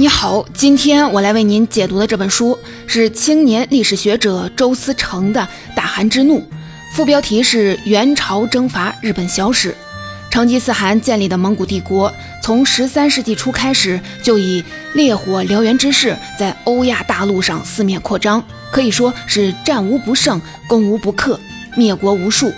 [0.00, 5.46] 你好，今天我来为您解读的这本书是青年历史学者周思成的
[5.76, 6.38] 《大汗之怒》，
[6.94, 9.76] 副标题是“元朝征伐日本小史”。
[10.32, 12.10] 成吉思汗建立的蒙古帝国，
[12.42, 14.64] 从十三世纪初开始就以
[14.94, 18.42] 烈火燎原之势在欧亚大陆上四面扩张，
[18.72, 21.38] 可以说是战无不胜、攻无不克，
[21.76, 22.50] 灭国无数。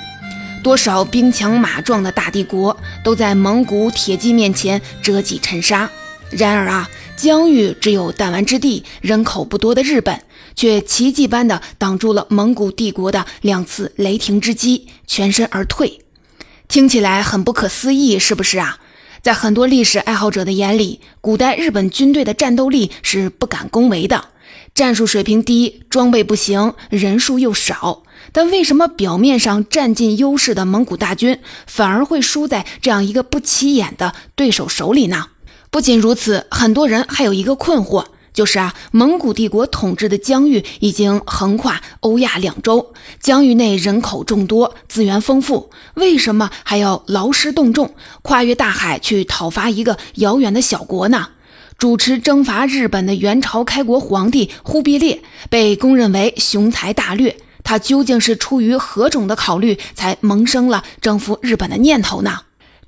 [0.63, 5.91] 多少兵强马壮的大帝国都在蒙古铁骑面前折戟沉沙。
[6.31, 6.89] 然而啊，
[7.23, 10.25] 疆域只有弹丸之地，人口不多的日本，
[10.57, 16.01] 却奇迹般的挡住了蒙古帝国的两次雷霆之击，全身而退。
[16.67, 18.81] 听起来很不可思议，是不是啊？
[19.23, 24.31] 在很多历史爱好者的眼里，古代日本军队的战斗力是不敢恭维的，
[24.75, 28.03] 战术水平低，装备不行，人数又少。
[28.33, 35.29] 但为什么表面上占尽优势的蒙古大军，反而会输在这样一个不起眼的对手手里呢？
[35.73, 51.29] 不仅如此，很多人还有一个困惑，就是啊，蒙古帝国统治的疆域已经横跨欧亚两洲，疆域内人口众多，资源丰富，为什么还要劳师动众，跨越大海去讨伐一个遥远的小国呢？
[51.79, 62.41] 主持征伐日本的元朝开国皇帝忽必烈被公认为雄才大略，他究竟是出于何种的考虑，才萌生了征服日本的念头呢？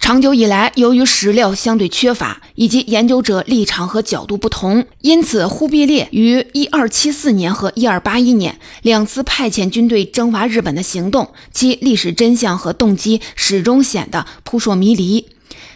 [0.05, 15.27] 长久以来，由于史料相对缺乏，以及研究者立场和角度不同，因此忽必烈于一二七四年和一二八一年两次派遣军队征伐日本的行动，其历史真相和动机始终显得扑朔迷离。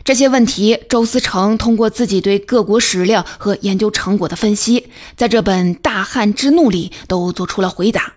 [0.04, 8.12] 这些问题，周思成通过自己对各国史料和研究成果的分析，在这本《大汉之怒》里都做出了回答。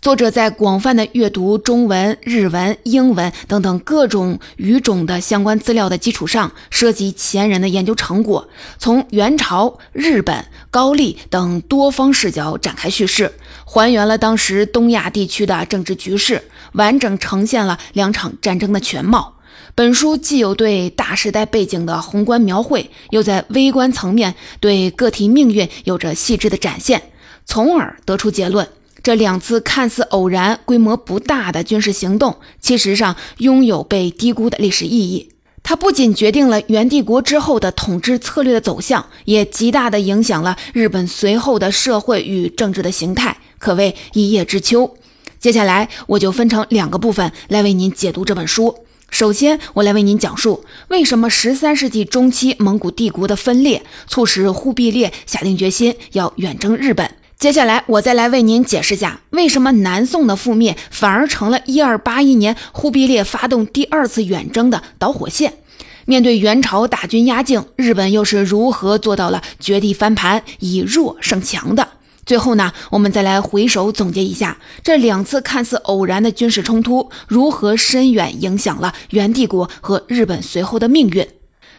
[0.00, 8.48] 作者在广泛的阅读中文、日文、英文等等各种语种的相关资料的基础上，涉及前人的研究成果，
[8.78, 13.32] 从元朝、日本、高丽等多方视角展开叙事，
[13.64, 16.44] 还原了当时东亚地区的政治局势，
[16.74, 19.34] 完整呈现了两场战争的全貌。
[19.74, 27.10] 本书既有对大时代背景的宏观描绘，又在微观层面对个体命运有着细致的展现，
[27.44, 28.68] 从而得出结论。
[29.08, 35.30] 这两次看似偶然、规模不大的军事行动，其实上拥有被低估的历史意义。
[35.62, 44.94] 它不仅决定了元帝国之后的统治策略的走向，也极大地影响了日本随后的社会与政治的形态，可谓一叶知秋。
[45.40, 48.84] 接下来，我就分成两个部分来为您解读这本书。
[49.08, 57.10] 首先，我来为您讲述为什么十三世纪中期蒙古帝国的分裂，促使忽必烈下定决心要远征日本。
[57.38, 65.58] 接下来，我再来为您解释下，为什么南宋的覆灭反而成了一二八一年忽必烈发动第二次远征的导火线。
[66.04, 71.86] 面对元朝大军压境，日本又是如何做到了绝地翻盘，以弱胜强的？
[72.26, 81.24] 最后呢，我们再来回首总结一下这两次看似偶然的军事冲突，如何深远影响了元帝国和日本随后的命运。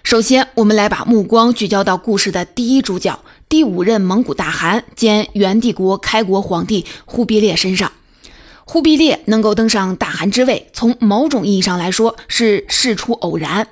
[0.04, 3.20] 首先，我们来把目光聚焦到故事的第一主角。
[3.50, 7.92] 第五任蒙古大汗兼元帝国开国皇帝忽必烈身上，
[8.64, 13.68] 忽必烈能够登上大汗之位，从某种意义上来说是事出偶然。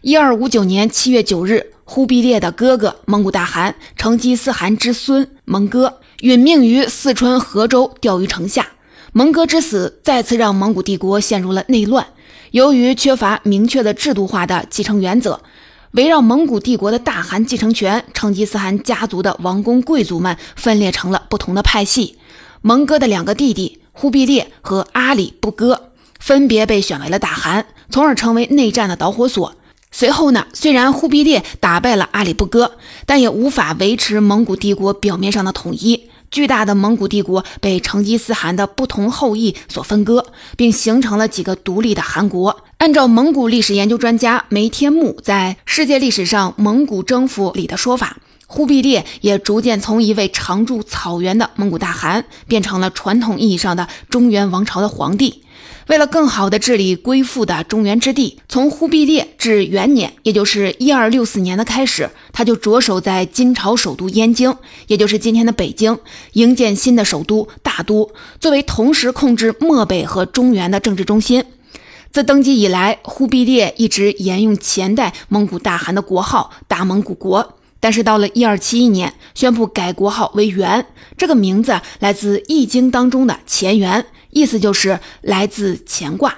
[0.00, 8.70] 一二五九年七月九日，忽必烈的哥哥蒙古大汗成吉思汗之孙蒙哥殒命于四川河州钓鱼城下。
[9.12, 12.08] 蒙哥之死再次让蒙古帝国陷入了内乱，
[12.50, 15.40] 由于缺乏明确的制度化的继承原则。
[15.92, 22.16] 围绕蒙古帝国的大汗继承权，成吉思汗家族的王公贵族们分裂成了不同的派系。
[22.62, 29.54] 蒙哥的两个弟弟忽必烈和阿里不哥分别被选为了大汗，从而成为内战的导火索。
[29.90, 36.08] 随后呢，虽然忽必烈打败了阿里不哥，但也无法维持蒙古帝国表面上的统一。
[36.32, 40.24] 巨大的蒙古帝国被成吉思汗的不同后裔所分割，
[40.56, 42.64] 并形成了几个独立的汗国。
[42.78, 55.44] 按照蒙古历史研究专家梅天木在《世界历史上蒙古征服》里的说法，忽必烈也逐渐从一位常驻草原的蒙古大汗，变成了传统意义上的中原王朝的皇帝。
[55.88, 64.56] 为了更好地治理归附的中原之地，从忽必烈至元年，也就是一二六四年的开始，他就着手在金朝首都燕京，
[64.86, 65.98] 也就是今天的北京，
[66.34, 68.10] 营建新的首都大都，
[68.40, 71.44] 作为同时控制漠北和中原的政治中心。
[72.12, 80.86] 自登基以来，忽必烈一直沿用前代蒙古大汗的国号大蒙古国，但是到了一二七一年，宣布改国号为元，
[81.18, 84.06] 这个名字来自《易经》当中的乾元。
[84.30, 86.32] 意思就是来自乾卦，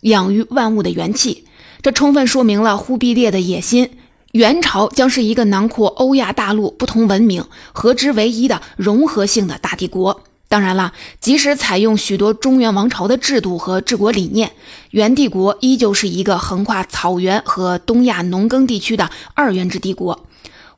[0.00, 1.44] 养育万物的元气。
[1.82, 3.90] 这充分说明了忽必烈的野心。
[4.32, 10.22] 元朝将是一个囊括欧亚大陆不同文明、合之为一的融合性的大帝国。
[10.48, 14.50] 当然了，即使采用许多中原王朝的制度和治国理念，
[14.90, 20.26] 元帝国依旧是一个横跨草原和东亚农耕地区的二元制帝国。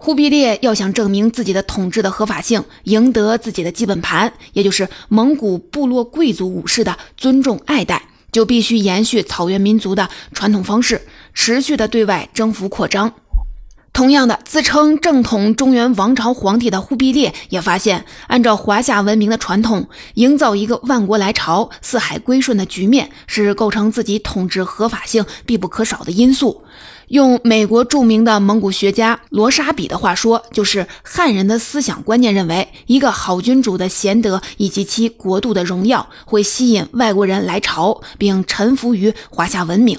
[0.03, 11.03] 忽必烈要想证明自己的统治的合法性，赢得自己的基本盘，也就是蒙古部落贵族武士的尊重爱戴，就必须延续草原民族的传统方式，
[11.35, 13.13] 持续的对外征服扩张。
[13.93, 26.63] 同样的，自称正统中原王朝皇帝的忽必烈也发现，按照华夏文明的传统，营造一个万国来朝、四海归顺的局面，是构成自己统治合法性必不可少的因素。
[27.11, 39.99] 用美国著名的蒙古学家罗沙比的话说，就是汉人的思想观念认为，一个好君主的贤德以及其国度的荣耀，会吸引外国人来朝，并臣服于华夏文明。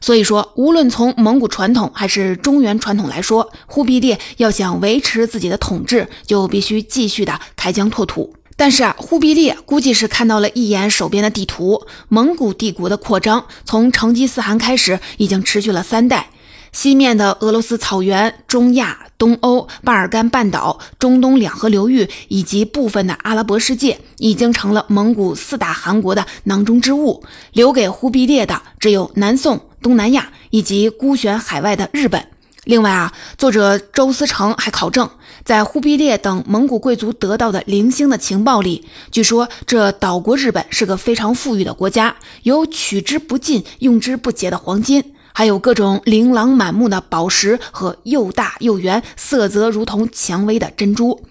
[0.00, 8.34] 所以说，无论从蒙古传统还是中原传统来说，忽必烈要想维持自己的统治，就必须继续的开疆拓土。
[8.56, 16.30] 但是啊，忽必烈估计是看到了一眼手边的地图，蒙古帝国的扩张从成吉思汗开始，已经持续了三代。
[16.72, 27.24] 西面的俄罗斯草原、中亚、东欧、巴尔干半岛、中东两河流域以及部分的阿拉伯世界，已经成了蒙古四大汗国的囊中之物。
[27.52, 32.28] 留给忽必烈的只有南宋、东南亚以及孤悬海外的日本。
[32.64, 35.08] 另外啊，作者周思成还考证，
[35.42, 45.14] 在忽必烈等蒙古贵族得到的零星的情报里，据说这岛国日本是个非常富裕的国家，有取之不尽、用之不竭的黄金。
[45.32, 51.22] 还有各种琳琅满目的宝石和又大又圆、色泽如同蔷薇的珍珠，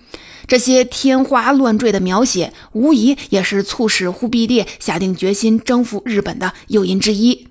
[0.47, 7.46] 这些天花乱坠的描写，无疑也是促使忽必烈下定决心征服日本的诱因之一。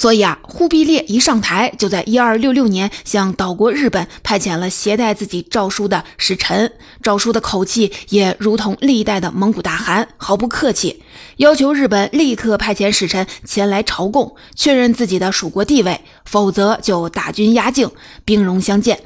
[0.00, 6.72] 所以啊，忽必烈一上台，就在一二六六年向岛国日本派遣了携带自己诏书的使臣。
[7.02, 11.02] 诏书的口气也如同历代的蒙古大汗，毫不客气，
[11.36, 17.90] 要求日本立刻派遣使臣前来朝贡，确认自己的属国地位，否则就大军压境，
[18.24, 18.98] 兵戎相见。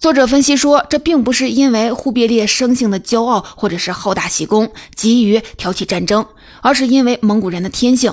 [0.00, 6.26] 作者分析说，这并不是因为忽必烈生性的骄傲，或者是好大喜功，急于挑起战争，
[6.60, 8.12] 而是因为蒙古人的天性。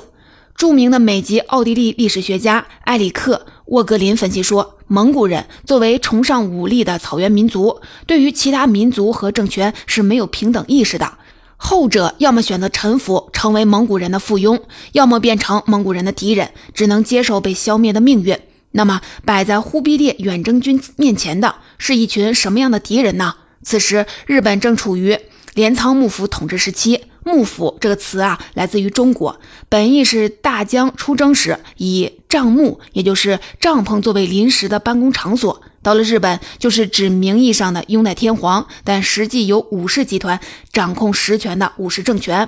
[0.55, 11.17] 著名的美籍奥地利历史学家埃里克·沃格林分析说，蒙古人作为崇尚武力的草原民族，对于其他民族和政权是没有平等意识的。
[11.57, 14.59] 后者要么选择臣服，成为蒙古人的附庸，
[14.91, 18.37] 要么变成蒙古人的敌人，只能接受被消灭的命运。
[18.71, 23.35] 那么，摆在忽必烈远征军面前的是一群什么样的敌人呢？
[23.63, 25.17] 此时，日本正处于
[25.53, 27.03] 镰仓幕府统治时期。
[27.23, 29.39] 幕府这个词啊，来自于中国，
[29.69, 35.61] 本意是大将出征时以帐幕，也就是帐篷作为临时的办公场所。
[35.83, 40.39] 到了日本，就是指名义上的拥戴天皇，但实际由武士集团
[40.71, 42.47] 掌控实权的武士政权。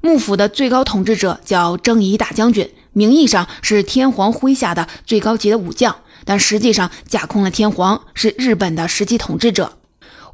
[0.00, 9.78] 幕府的最高统治者叫征夷大将军，名义上是天皇麾下的最高级的武将，但实际上架空了天皇，是日本的实际统治者。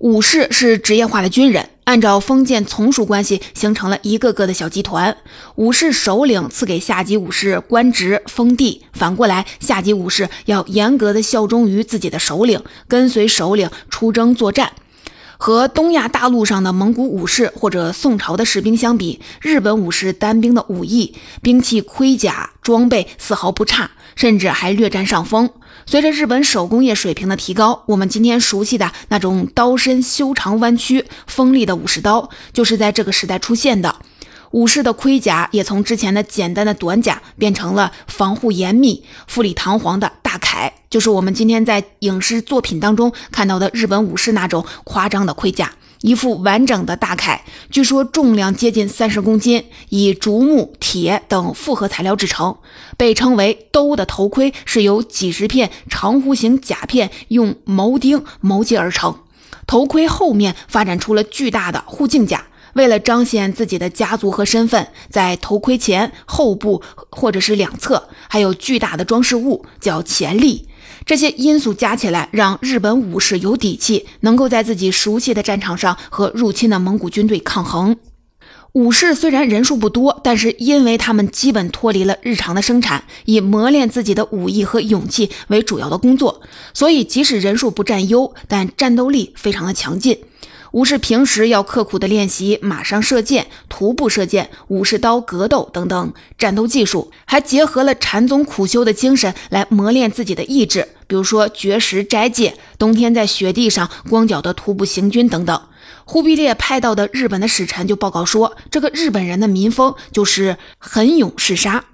[0.01, 1.69] 武士是职业化的军人。
[1.91, 5.17] 按照封建从属关系，形成了一个个的小集团。
[5.57, 14.71] 武士首领赐给下级武士官职封地，反过来，下级武士要严格的效忠于自己的首领，跟随首领出征作战。
[15.37, 25.51] 和东亚大陆上的蒙古武士或者宋朝的士兵相比，日本武士单兵的武艺、兵器、盔甲装备丝毫不差，甚至还略占上风。
[25.91, 33.97] 随着日本手工业水平的提高，我们今天熟悉的那种刀身修长、弯曲、锋利的武士刀，就是在这个时代出现的。
[34.53, 45.73] 武士的盔甲也从之前的简单的短甲，变成了防护严密、富丽堂皇的大铠，就是我们今天在影视作品当中看到的日本武士那种夸张的盔甲。
[46.03, 47.41] 一副完整的大铠，
[47.71, 52.57] 据说重量接近三十公斤，以竹木、铁等复合材料制成，
[52.97, 59.15] 被称为“兜”的头盔是由几十片长弧形甲片用铆钉铆接而成。
[59.67, 70.67] 头盔后面发展出了巨大的护颈甲，为了彰显自己的家族和身份，在头盔前后部或者是两侧还有巨大的装饰物，叫前立。
[71.05, 77.97] 这些因素加起来，让日本武士有底气，能够在自己熟悉的战场上和入侵的蒙古军队抗衡。
[78.73, 86.41] 武士虽然人数不多，但是因为他们基本脱离了日常的生产，以磨练自己的武艺和勇气为主要的工作，
[86.73, 90.17] 所以即使人数不占优，但战斗力非常的强劲。
[90.73, 105.61] 武士平时要刻苦的练习马上射箭、徒步射箭、武士刀格斗等等战斗技术，还结合了禅宗苦修的精神来磨练自己的意志，比如说绝食斋戒，冬天在雪地上光脚的徒步行军等等。
[106.05, 111.85] 忽必烈派到的日本的使臣就报告说，这个日本人的民风就是狠勇嗜杀。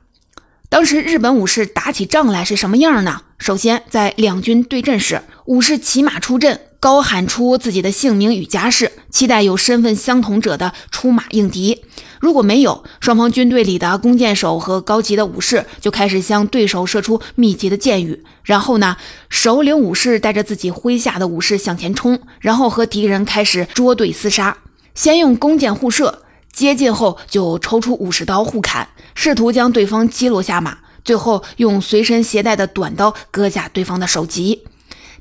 [0.68, 3.22] 当时日本武士打起仗来是什么样呢？
[3.38, 11.82] 首先，在两军对阵时，武士骑马出阵，高喊出自己的姓名与家世，期待有身份相同者的出马应敌。
[12.20, 18.22] 如果没有，双方军队里的弓箭手和高级的武士就开始向对手射出密集的箭雨。
[18.44, 18.96] 然后呢，
[19.28, 24.56] 首领武士带着自己麾下的武士向前冲，然后和敌人开始捉对厮杀。
[24.94, 30.78] 先用弓箭互射，接近后就抽出武士刀互砍，试图将对方击落下马。
[31.04, 34.62] 最后用随身携带的短刀割下对方的首级。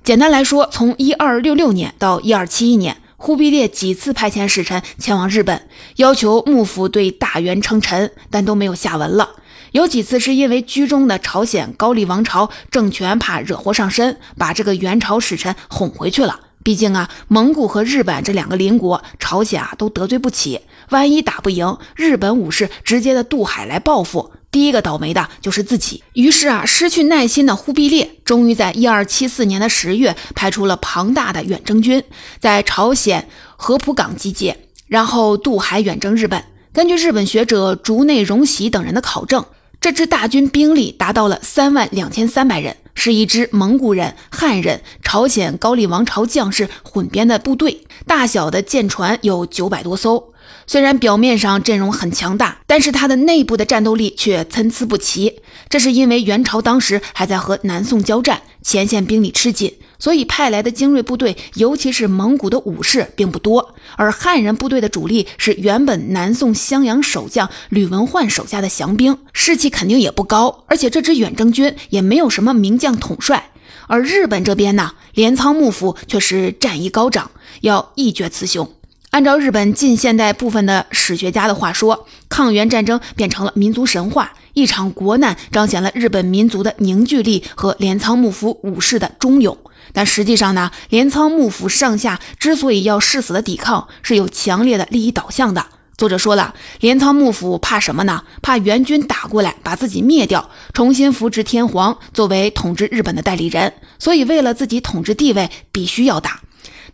[0.05, 9.31] 简单来说，从一二六六年到一二七一年，忽必烈几次派遣使臣前往日本，要求幕府对大元称臣，但都没有下文了。
[9.71, 16.39] 有几次是因为居中的朝鲜高丽王朝政权怕惹祸上身，把这个元朝使臣哄回去了。
[16.61, 20.61] 毕竟啊，蒙古和日本这两个邻国，朝鲜啊都得罪不起。
[20.91, 24.31] 万一打不赢，日本武士直接的渡海来报复。
[24.55, 26.01] 第一个倒霉的就是自己。
[26.13, 32.01] 于是啊，失去耐心的忽必烈终于在一二七四年的十月派出了庞大的远征军，
[32.39, 34.57] 在朝鲜合浦港集结，
[34.87, 36.41] 然后渡海远征日本。
[36.71, 39.43] 根据日本学者竹内荣喜等人的考证，
[39.81, 50.31] 这支大军兵力达到了三万两千三百人，是一支蒙古人、汉人、朝鲜高丽王朝将士混编的部队，大小的舰船有九百多艘。
[50.67, 55.41] 虽然表面上阵容很强大，但是他的内部的战斗力却参差不齐。
[55.69, 63.75] 这是因为元朝当时还在和南宋交战，前线兵力吃紧，所以派来的精锐部队，尤其是蒙古的武士并不多。
[63.95, 70.63] 而汉人部队的主力是原本南宋襄阳守将吕文焕手下的降兵，士气肯定也不高。
[70.67, 73.51] 而且这支远征军也没有什么名将统帅。
[73.87, 77.29] 而日本这边呢，镰仓幕府却是战意高涨，
[77.61, 78.67] 要一决雌雄。
[79.15, 89.57] 按照日本近现代部分的史学家的话说，抗元战争变成了民族神话，一场国难彰显了日本民族的凝聚力和镰仓幕府武士的忠勇。
[89.93, 95.65] 但实际上呢，镰仓幕府上下之所以要誓死的抵抗，是有强烈的利益导向的。
[95.95, 98.21] 作者说了，镰仓幕府怕什么呢？
[98.41, 103.71] 怕元军打过来把自己灭掉，重新扶植天皇作为统治日本的代理人。
[103.97, 106.41] 所以为了自己统治地位，必须要打。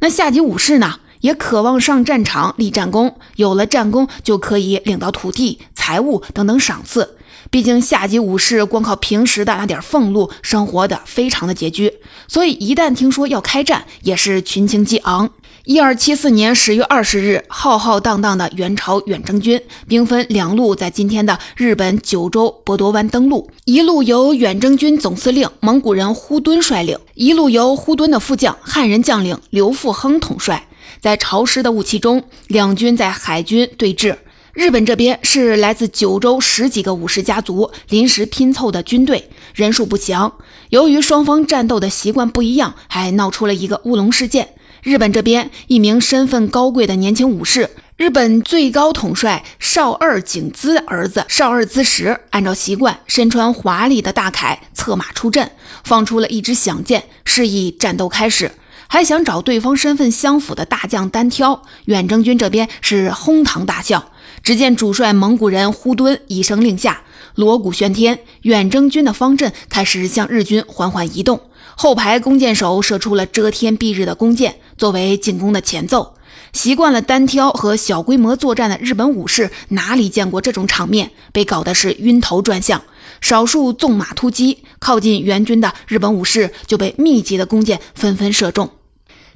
[0.01, 1.00] 那下级武士呢？
[1.22, 7.16] 也渴望上战场立战功，有了战功就可以领到土地、财物等等赏赐。
[7.50, 11.94] 毕竟下级武士光靠平时的那点俸禄，生活的非常的拮据，
[12.28, 15.30] 所以一旦听说要开战，也是群情激昂。
[15.66, 23.50] 一二七四年十月二十日，浩浩荡荡的元朝远征军兵分两路，在今天的日本九州博多湾登陆。
[23.66, 30.68] 一路由远征军总司令蒙古人呼敦率领，一路由呼敦的副将汉人将领刘富亨统帅。
[31.01, 34.15] 在潮湿的雾气中，两军在海军对峙。
[34.53, 40.31] 日本这边是来自九州十几个武士家族临时拼凑的军队，人数不详。
[40.70, 44.50] 由于双方战斗的习惯不一样，还闹出了一个乌龙事件。
[44.84, 55.50] 日本这边一名身份高贵的年轻武士，日本最高统帅少二景资儿子少二资时，按照习惯身穿华丽的大铠，策马出阵，
[55.84, 58.51] 放出了一支响箭，示意战斗开始。
[58.94, 64.12] 还想找对方身份相符的大将单挑，远征军这边是哄堂大笑。
[64.44, 67.04] 只见主帅蒙古人呼敦一声令下，
[67.36, 71.40] 锣鼓喧天，远征军的方阵开始向日军缓缓移动。
[71.78, 76.16] 后排弓箭手射出了遮天蔽日的弓箭，作为进攻的前奏。
[76.52, 82.82] 习惯了单挑和小规模作战的日本武士哪里见过这种场面，被搞得是晕头转向。
[83.22, 88.70] 少数纵马突击，靠近援军的日本武士就被密集的弓箭纷纷射中。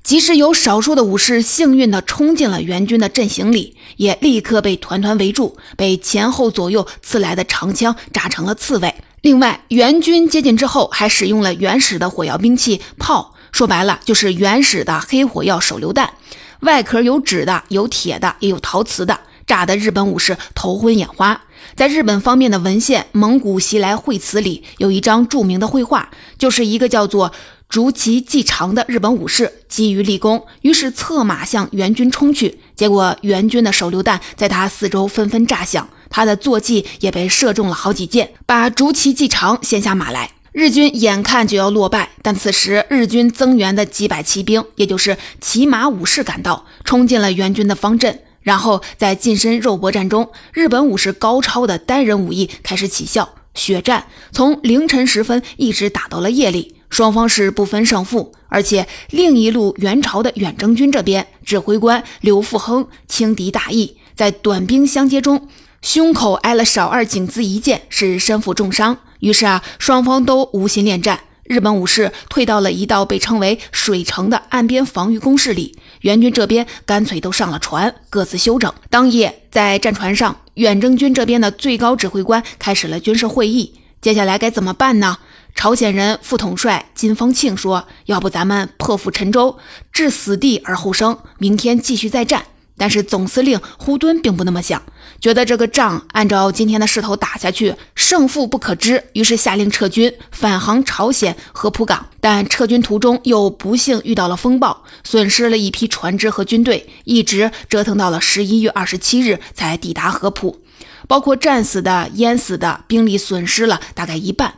[0.05, 8.93] 即使有少数的武士幸运地冲进了援军的阵型里，也立刻被团团围住，被前后左右刺来的长枪扎成了刺猬。
[9.21, 16.13] 另外，援军接近之后，还使用了原始的火药兵器炮，说白了就是原始的黑火药手榴弹，
[16.59, 21.41] 外壳有纸的，有铁的，也有陶瓷的，炸得日本武士头昏眼花。
[21.75, 27.31] 在日本方面的文献《蒙古袭来会词》里，有一张著名的绘画，就是一个叫做。
[27.67, 32.59] 竹崎继长的日本武士急于立功，于是策马向援军冲去。
[32.75, 40.31] 结果援军的手榴弹在他四周纷纷炸响，他的坐骑也被射中了好几箭，把竹崎继长掀下马来。
[40.53, 48.21] 日军眼看就要落败，但此时日军增援的几百骑兵，也就是骑马武士赶到，冲进了援军的方阵。
[48.41, 58.31] 然后在近身肉搏战中，日本武士高超的单人武艺开始起效，血战从凌晨时分一直打到了夜里，双方是不分胜负。
[58.47, 65.49] 而且另一路元朝的远征军这边，指挥官刘富亨轻敌大意，在短兵相接中，
[65.81, 68.99] 胸口挨了少二井子一箭，是身负重伤。
[69.19, 71.19] 于是啊，双方都无心恋战。
[71.43, 78.73] 日本武士退到了一道被称为“水城”的岸边防御工事里，援军这边干脆都上了船，各自休整。
[78.89, 83.73] 当夜，在战船上，远征军这边的最高指挥官开始了军事会议。
[83.99, 85.17] 接下来该怎么办呢？
[85.55, 89.57] 朝鲜人副统帅金方庆说：“要不咱们破釜沉舟，
[89.91, 92.45] 置死地而后生，明天继续再战。”
[92.77, 94.83] 但是总司令呼敦并不那么想，
[95.21, 102.05] 觉得这个仗按照今天的势头打下去，胜负不可知，于是下令撤军，返航朝鲜合浦港。
[102.19, 110.59] 但撤军途中又不幸遇到了风暴，损失了一批船只和军队，一直折腾到了十一月二十七日才抵达合浦，
[111.07, 114.55] 包括战死的、淹死的，兵力损失了大概一半。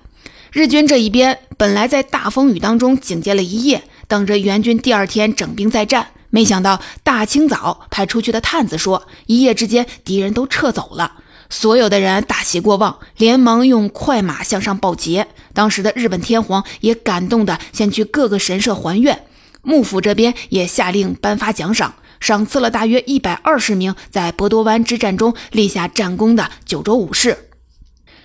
[0.51, 6.07] 日军这一边本来在大风雨当中警戒了一夜，等着援军第二天整兵再战。
[6.29, 11.13] 没想到大清早派出去的探子说，一夜之间敌人都撤走了。
[11.49, 15.27] 所有的人大喜过望，连忙用快马向上报捷。
[15.53, 19.23] 当时的日本天皇也感动的先去各个神社还愿，
[19.61, 27.46] 幕府这边也下令颁发奖赏，赏赐了大约一百二十名在博多湾之战中立下战功的九州武士。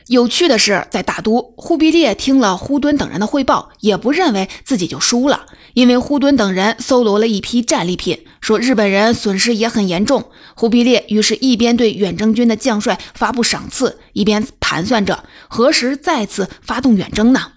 [0.08, 5.46] 有趣的是，在大都，忽必烈听了呼敦等人的汇报，也不认为自己就输了。
[5.74, 10.24] 因为呼敦等人搜罗了一批战利品，说日本人损失也很严重。
[10.54, 17.52] 忽必烈于是一边对远征军的将帅发布赏赐，一边盘算着何时再次发动远征呢？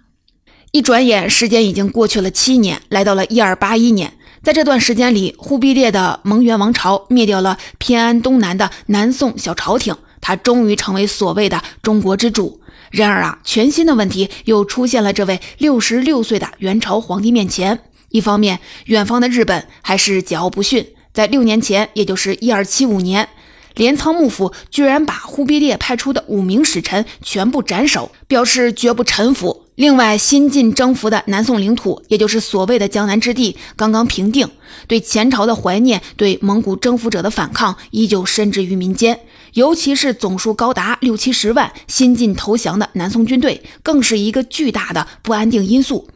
[0.72, 4.14] 一转眼，时间已经过去了七年，来到了一二八一年。
[4.44, 12.59] 在这段时间里，忽必烈的蒙元王朝灭掉了偏安东南的南宋小朝廷，他终于成为所谓的中国之主。
[12.90, 17.81] 然而啊，全新的问题又出现了这位六十六岁的元朝皇帝面前。
[18.09, 23.29] 一方面，远方的日本还是桀骜不驯，在六年前，也就是一二七五年，
[23.75, 29.65] 镰仓幕府居然把忽必烈派出的五名使臣全部斩首，表示绝不臣服。
[29.75, 34.50] 另外，新晋征服的南宋领土，也就是所谓的江南之地，刚刚平定，
[34.88, 39.20] 对前朝的怀念，对蒙古征服者的反抗，依旧深植于民间。
[39.53, 46.07] 尤其是总数高达六七十万新晋投降的南宋军队，更是一个巨大的不安定因素。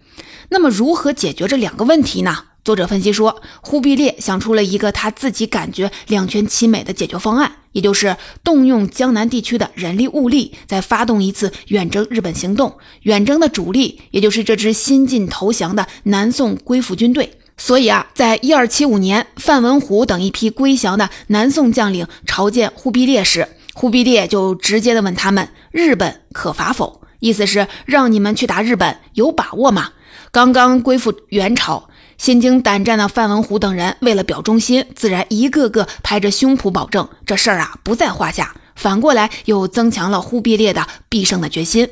[0.48, 2.46] 那么，如何解决这两个问题呢？
[2.64, 12.78] 作者分析说，忽必烈想出了一个他自己感觉两全其美的解决方案，也就是动用江南地区的人力物力，再发动一次远征日本行动。
[13.04, 17.40] 远征的主力，也就是这支新晋投降的南宋归附军队。
[17.58, 29.90] 所以啊，在一二七五年，范文虎等一批归降的南宋将领朝见忽必烈时，忽必烈就直接的问他们：“日本可伐否？”意思是让你们去打日本，有把握吗？
[30.32, 31.89] 刚刚归附元朝、
[32.20, 38.54] 心惊胆战的范文虎等人，为了表忠心，自然一个个拍着胸脯保证这事儿啊不在话下。
[38.76, 41.88] 反过来又增强了忽必烈的必胜的决心。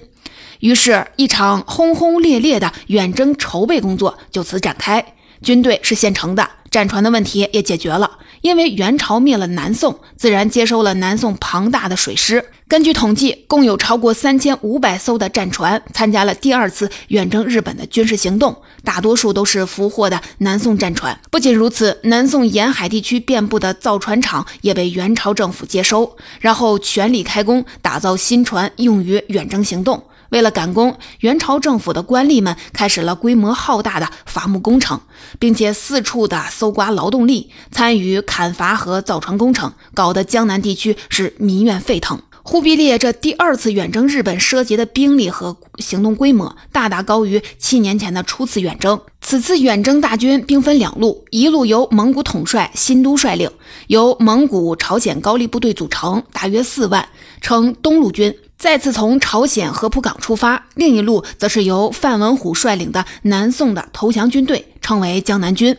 [0.60, 5.14] 于是，一场轰轰烈烈的远征筹备工作就此展开。
[5.42, 8.18] 军队是现成的，战船的问题也解决了。
[8.42, 12.44] 因为元朝灭了南宋，自然接收了南宋庞大的水师。
[12.70, 18.54] 根据统计，共有超过三千五百艘的战船参加了第二次远征日本的军事行动，
[18.84, 21.18] 大多数都是俘获的南宋战船。
[21.32, 30.04] 不仅如此，南宋沿海地区遍布的造船厂也被元朝政府接收，然后全力开工打造新船，用于远征行动。
[30.32, 35.00] 为了赶工，元朝政府的官吏们开始了规模浩大的伐木工程，
[35.40, 42.22] 并且四处的搜刮劳动力，参与砍伐和造船工程，搞得江南地区是民怨沸腾。
[42.50, 49.02] 忽必烈这第二次远征日本涉及的兵力和行动规模，大大高于七年前的初次远征。
[49.20, 53.52] 此次远征大军兵分两路，一路由蒙古统帅新都率领，
[53.88, 57.10] 由蒙古、朝鲜高丽部队组成，大约四万，
[57.42, 58.34] 称东路军。
[58.58, 65.76] 再次从朝鲜合浦港出发，另一路则是由范文虎率领的南宋的投降军队，称为江南军，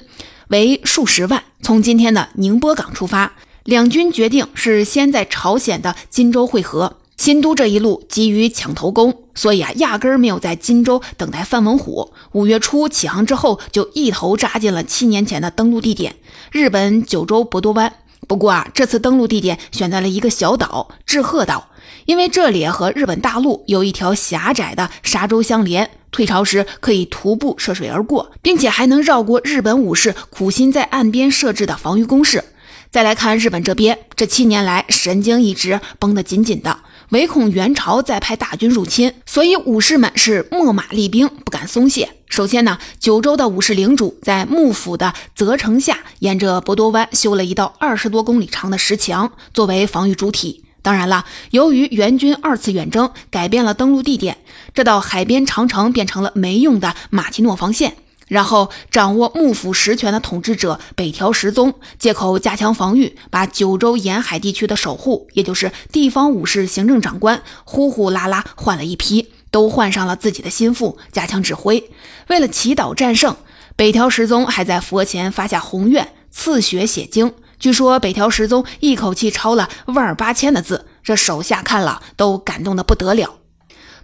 [0.48, 3.32] 为数十万，从今天的宁波港出发。
[3.68, 6.96] 两军决定是先在朝鲜的金州会合。
[7.18, 12.10] 新都这一路急于抢头功，所以啊，压根儿没有在金州等待范文虎。
[12.32, 16.16] 五月初起航之后，就一头扎进了七年前的登陆地点——
[16.50, 17.92] 日本九州博多湾。
[18.26, 21.68] 不过啊，这次登陆地点选在了一个小岛——志贺岛。
[22.06, 32.42] 因为这里和日本大陆有一条狭窄的沙洲相连，退潮时可以徒步涉水而过，并且还能绕过日本武士苦心在岸边设置的防御工事。
[32.90, 36.78] 再来看日本这边，这七年来神经一直绷得紧紧的，
[37.10, 42.08] 唯恐元朝再派大军入侵，所以武士们是秣马厉兵，不敢松懈。
[42.28, 50.64] 首先呢，九州的武士领主在幕府的责成下，沿着博多湾修了一道二十多公里长的石墙，作为防御主体。
[50.80, 54.38] 当然了，由于元军二次远征改变了登陆地点，
[54.72, 57.96] 这道海边长城变成了没用的马奇诺防线。
[58.28, 71.90] 然后，掌握幕府实权的统治者北条时宗借口加强防御，把九州沿海地区的守护，也就是地方武士、行政长官，呼呼啦啦换了一批，都换上了自己的心腹，加强指挥。
[72.28, 73.34] 为了祈祷战胜，
[73.74, 77.32] 北条时宗还在佛前发下宏愿，赐血写经。
[77.58, 83.36] 据说北条时宗一口气抄了万八千的字，这手下看了都感动得不得了。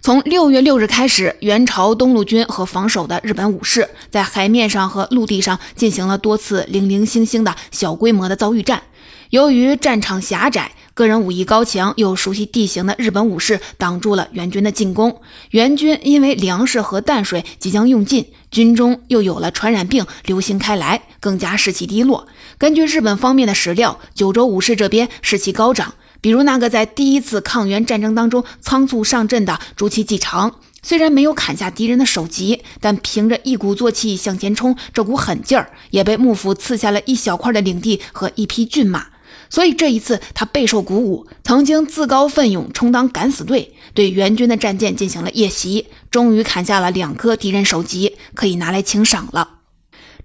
[0.05, 8.83] 从六月六日开始，元朝东路军和防守的日本武士在海面上和陆地上进行了多次零零星星的小规模的遭遇战。
[9.31, 15.19] 由于战场狭窄，个人武艺高强又熟悉地形的日本武士挡住了元军的进攻。
[15.49, 22.27] 元军因为粮食和淡水即将用尽，军中又有了传染病流行开来，更加士气低落。
[22.59, 25.95] 根据日本方面的史料，九州武士这边士气高涨。
[26.21, 39.07] 比如那个在第一次抗元战争当中仓促上阵的朱祁继长，虽然没有砍下敌人的首级，但凭着一鼓作气向前冲这股狠劲儿，也被幕府赐下了一小块的领地和一匹骏马。
[39.49, 49.54] 所以这一次他备受鼓舞，曾经自告奋勇充当敢死队，对元军的战舰进行了夜袭，终于砍下了两颗敌人首级，可以拿来请赏了。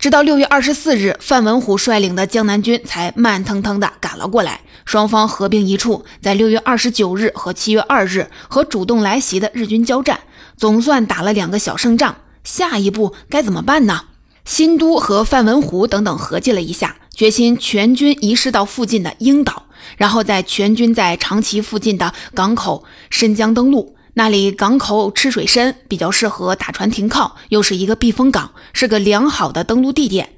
[0.01, 4.63] 直到六月二十四日，范文虎率领的江南军才慢腾腾地赶了过来。
[4.87, 10.21] 双方合兵一处，在六月二十九日和七月二日和主动来袭的日军交战，
[10.57, 12.17] 总算打了两个小胜仗。
[12.45, 14.05] 下一步该怎么办呢？
[14.47, 19.67] 新都和范文虎等等合计了一下，决心全军移师到附近的鹰岛，
[19.99, 23.95] 然后在全军在长崎附近的港口申江登陆。
[24.15, 30.31] 那里港口吃水深，比较适合打船停靠，又是一个避风港，是个良好的登陆地点。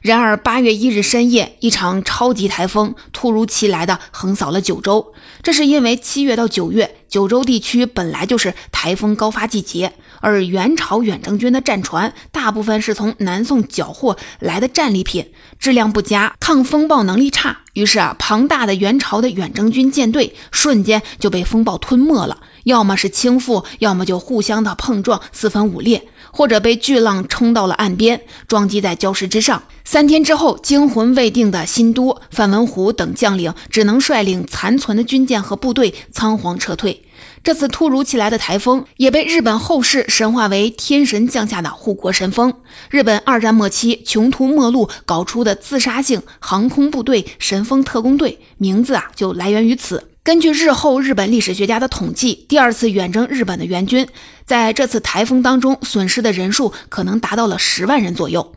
[0.00, 5.12] 然而，八月一日深夜，一场超级台风突如其来的横扫了九州。
[5.42, 17.58] 这是因为七月到九月，九州地区本来就是台风高发季节，而元朝远征军的战船大部分是从南宋缴获来的战利品，质量不佳，抗风暴能力差。
[17.74, 26.08] 于是啊，庞大的元朝的远征军舰队瞬间就被风暴吞没了，要么是倾覆，要么就互相的碰撞，四分五裂。
[26.30, 29.62] 或者被巨浪冲到了岸边，撞击在礁石之上。
[29.84, 37.02] 三天之后，惊魂未定的新都范文虎等将领只能率领残存的军舰和部队仓皇撤退。
[37.42, 42.52] 这次突如其来的台风也被日本后世神化为天神降下的护国神风。
[42.90, 50.08] 日本二战末期穷途末路搞出的自杀性航空部队——神风特工队，名字啊就来源于此。
[50.22, 54.06] 根据日后日本历史学家的统计，第二次远征日本的援军，
[54.44, 58.52] 在这次台风当中损失的人数可能达到了十万人左右。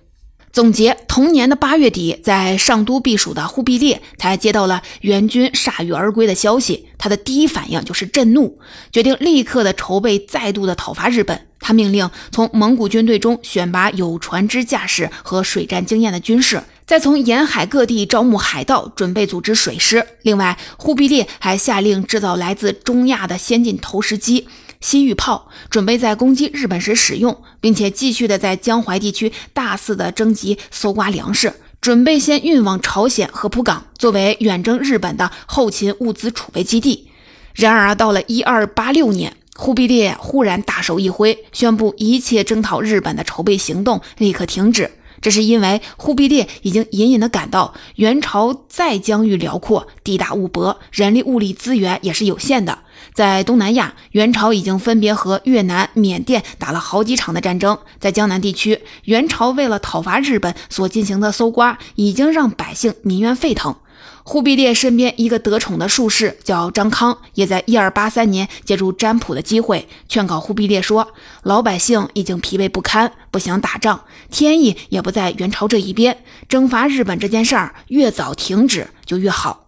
[0.51, 8.59] 总结：同年的八月底，在上都避暑的忽必烈才接到了援军铩羽而归的消息，他的第一反应就是震怒，
[8.91, 11.47] 决定立刻的筹备再度的讨伐日本。
[11.61, 16.61] 他命令从蒙古军队中选拔有船只驾驶和水战经验的军士。
[16.87, 20.05] 再从沿海各地招募海盗，准备组织水师。
[20.23, 24.45] 另外，忽必烈还下令制造来自中亚的先进投石机、
[24.82, 37.08] 西域炮，准备在攻击日本时使用，并且继续的在江淮地区大肆的征集、搜刮粮食，准备先运往朝鲜和浦港，作为远征日本的后勤物资储备基地。
[37.54, 44.89] 然而，到了一二八六年，忽必烈忽然大手一挥，宣布一切征讨日本的筹备行动立刻停止。
[45.22, 52.80] 这是因为忽必烈已经隐隐的感到元朝再疆域辽阔，地大物博，人力物力资源也是有限的。
[53.13, 57.78] 在东南亚，元朝已经分别和越南、缅甸打了好几场的战争。
[58.00, 63.76] 在江南地区，元朝为了讨伐日本所进行的搜刮，已经让百姓民怨沸腾。
[64.24, 71.08] 忽必烈身边一个得宠的术士叫张康，也在一二八三年借助占卜的机会劝告忽必烈说
[71.41, 79.67] ：“老百姓已经疲惫不堪，不想打仗，天意也不在元朝这一边，征伐日本这件事儿越早停止就越好。”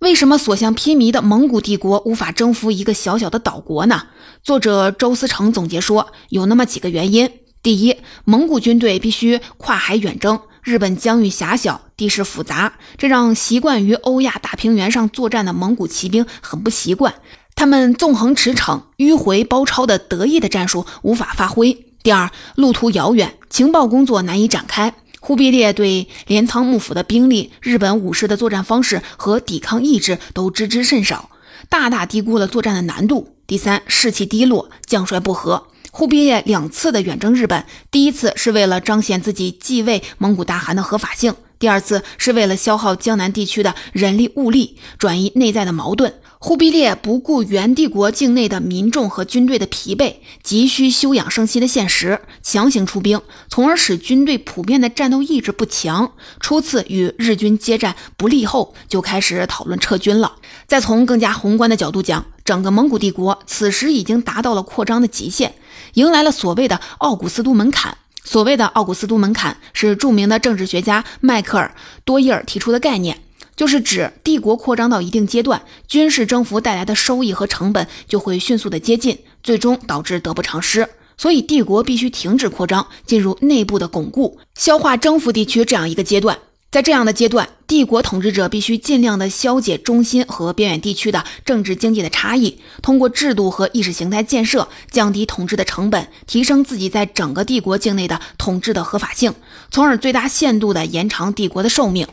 [0.00, 4.02] 为什么所向披靡的蒙古帝国无法征服一个小小的岛国呢？
[4.42, 7.30] 作者周思成总结说，有那么几个原因：
[7.62, 10.38] 第一，蒙古军队必须跨海远征。
[10.62, 17.14] 日本疆域狭小，地势复杂，这让习惯于欧亚大平原上作战的蒙古骑兵很不习惯。
[17.54, 21.72] 他们纵横驰骋、迂回包抄的得意的战术无法发挥。
[22.02, 24.92] 第二，路途遥远，情报工作难以展开。
[25.26, 31.30] 忽必烈对镰仓幕府的兵力、日本武士的作战方式和抵抗意志都知之甚少，
[31.68, 33.34] 大大低估了作战的难度。
[33.44, 35.66] 第三，士气低落，将帅不和。
[35.90, 46.14] 忽必烈两次的远征日本，第一次是为了彰显自己继位蒙古大汗的合法性，第二次是为了消耗江南地区的人力物力，转移内在的矛盾。
[46.46, 56.12] 忽必烈不顾元帝国境内的民众和军队的疲惫，急需休养生息的现实，强行出兵，从而使军队普遍的战斗意志不强。
[56.38, 60.36] 初次与日军接战不利后，就开始讨论撤军了。
[60.68, 65.52] 再从更加宏观的角度讲，整个蒙古帝国此时已经达到了扩张的极限。
[65.94, 67.98] 迎来了所谓的奥古斯都门槛。
[68.22, 73.20] 所谓的奥古斯都门槛是著名的政治学家迈克尔多伊尔提出的概念，
[73.56, 80.88] 就是指帝国扩张到一定阶段，军事征服带来的收益和成本就会迅速的接近，最终导致得不偿失。
[81.16, 86.38] 所以帝国必须停止扩张，进入内部的巩固、消化征服地区这样一个阶段。
[86.70, 99.32] 在这样的阶段，帝国统治者必须尽量的消解中心和边远地区的政治经济的差异，通过制度和意识形态建设降低统治的成本，提升自己在整个帝国境内的统治的合法性，
[99.70, 102.06] 从而最大限度的延长帝国的寿命。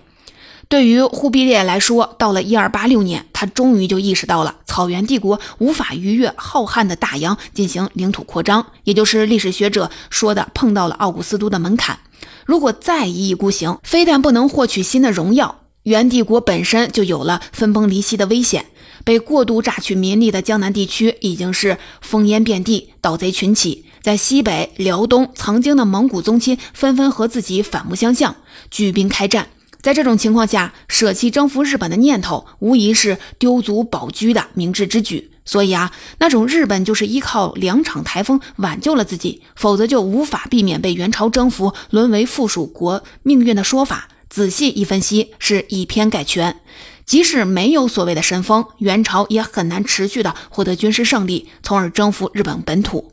[0.69, 11.99] 对于忽必烈来说，到了一二八六年，他终于就意识到了草原帝国无法逾越浩瀚的大洋进行领土扩张，也就是历史学者说的碰到了奥古斯都的门槛。
[12.45, 18.65] 如果再一意孤行，非但不能获取新的荣耀，元帝国本身就有了分崩离析的危险。
[19.03, 23.85] 被过度榨取民力的江南地区已经是烽烟遍地，盗贼群起。
[24.01, 28.35] 在西北、辽东，曾经的蒙古宗亲纷纷和自己反目相向，
[28.71, 29.47] 举兵开战。
[29.83, 35.29] 在这种情况下，舍弃征服日本的念头，无疑是丢卒保车的明智之举。
[35.43, 46.61] 所以啊，那种日本就是依靠两场台风挽救了自己，否则就无法避免被元朝征服，沦为附属国命运的说法，仔细一分析，是以偏概全。
[47.05, 53.12] 即使没有所谓的神风，元朝也很难持续的获得军事胜利，从而征服日本本土。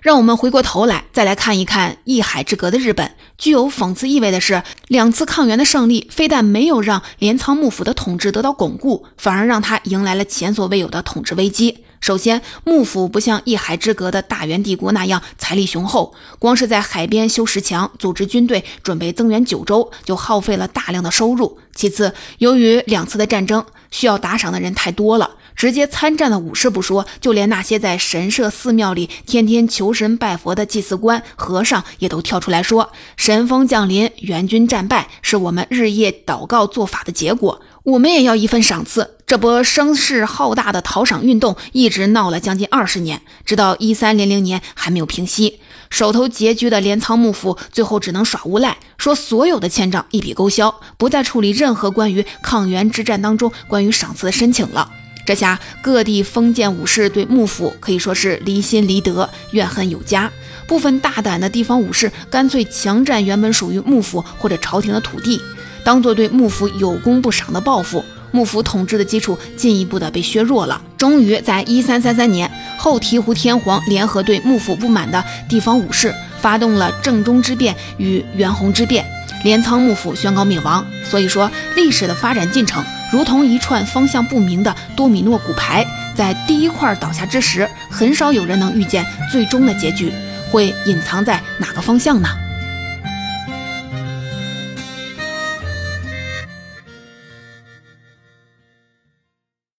[0.00, 3.14] 让我们回过头来，再来看一看一海之隔的日本。
[3.36, 11.84] 具有讽刺意味的是，两次抗元的胜利，非但没有让镰仓幕府的统治得到巩固，反而让他迎来了前所未有的统治危机。
[12.00, 21.58] 首先，幕府不像一海之隔的大元帝国那样财力雄厚，光是在海边修石墙、组织军队、准备增援九州，就耗费了大量的收入。
[21.74, 25.32] 其次，由于两次的战争需要打赏的人太多了。
[25.60, 45.60] 直接参战的武士不说，就连那些在神社寺庙里天天求神拜佛的祭祀官、和尚，也都跳出来说：“神风降临，援军战败，是我们日夜祷告做法的结果，我们也要一份赏赐。”这波声势浩大的讨赏运动一直闹了将近二十年，直到一三零零年还没有平息。
[45.90, 54.90] 手头拮据的镰仓幕府最后只能耍无赖，说所有的欠账一笔勾销，不再处理任何关于抗元之战当中关于赏赐的申请了。
[55.30, 60.28] 这下各地封建武士对幕府可以说是离心离德，怨恨有加。
[60.66, 65.40] 部分大胆的地方武士干脆强占原本属于幕府或者朝廷的土地，
[65.84, 68.04] 当做对幕府有功不赏的报复。
[68.32, 70.82] 幕府统治的基础进一步的被削弱了。
[70.98, 79.06] 终于在一三三三年，后醍醐天皇联合对幕府不满的地方武士，发动了正中之变与元弘之变，
[79.44, 80.84] 镰仓幕府宣告灭亡。
[81.08, 82.84] 所以说，历史的发展进程。
[83.10, 90.12] 如同一串方向不明的多米诺骨牌，在第一块倒下之时，很少有人能预见最终的结局
[90.50, 92.28] 会隐藏在哪个方向呢？